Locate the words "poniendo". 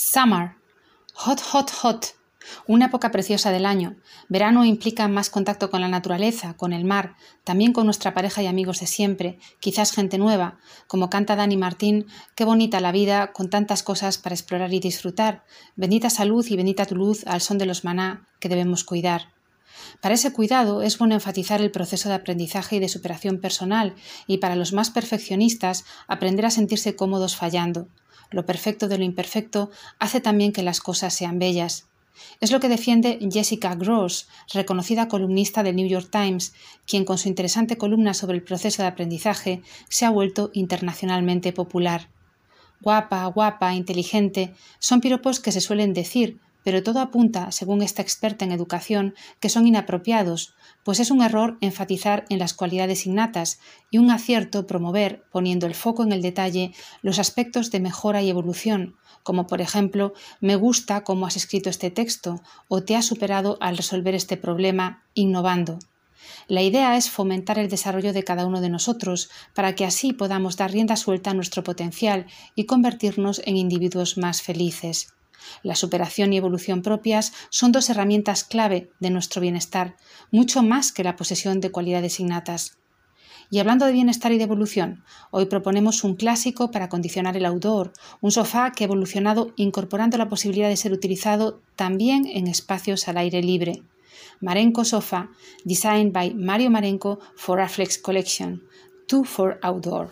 55.30-55.66